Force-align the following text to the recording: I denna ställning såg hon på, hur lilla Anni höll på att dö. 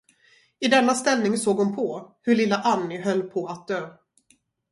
I 0.59 0.67
denna 0.67 0.95
ställning 0.95 1.37
såg 1.37 1.57
hon 1.57 1.75
på, 1.75 2.17
hur 2.21 2.35
lilla 2.35 2.57
Anni 2.57 2.97
höll 3.01 3.23
på 3.29 3.47
att 3.47 3.67
dö. 3.67 3.89